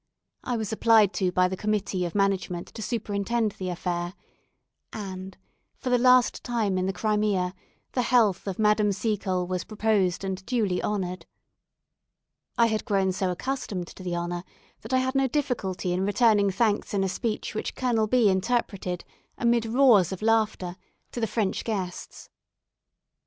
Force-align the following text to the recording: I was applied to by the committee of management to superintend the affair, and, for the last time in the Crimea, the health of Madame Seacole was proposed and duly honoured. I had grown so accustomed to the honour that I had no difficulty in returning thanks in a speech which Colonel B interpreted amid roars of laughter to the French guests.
I 0.43 0.57
was 0.57 0.73
applied 0.73 1.13
to 1.13 1.31
by 1.31 1.47
the 1.47 1.55
committee 1.55 2.05
of 2.05 2.15
management 2.15 2.69
to 2.69 2.81
superintend 2.81 3.51
the 3.51 3.69
affair, 3.69 4.15
and, 4.91 5.37
for 5.77 5.91
the 5.91 5.99
last 5.99 6.43
time 6.43 6.79
in 6.79 6.87
the 6.87 6.91
Crimea, 6.93 7.53
the 7.91 8.01
health 8.01 8.47
of 8.47 8.57
Madame 8.57 8.93
Seacole 8.93 9.45
was 9.45 9.63
proposed 9.63 10.23
and 10.23 10.43
duly 10.47 10.81
honoured. 10.81 11.27
I 12.57 12.65
had 12.65 12.83
grown 12.83 13.11
so 13.11 13.29
accustomed 13.29 13.89
to 13.89 14.01
the 14.01 14.15
honour 14.15 14.43
that 14.81 14.91
I 14.91 14.97
had 14.97 15.13
no 15.13 15.27
difficulty 15.27 15.93
in 15.93 16.03
returning 16.03 16.49
thanks 16.49 16.95
in 16.95 17.03
a 17.03 17.07
speech 17.07 17.53
which 17.53 17.75
Colonel 17.75 18.07
B 18.07 18.27
interpreted 18.27 19.05
amid 19.37 19.67
roars 19.67 20.11
of 20.11 20.23
laughter 20.23 20.77
to 21.11 21.19
the 21.19 21.27
French 21.27 21.63
guests. 21.63 22.27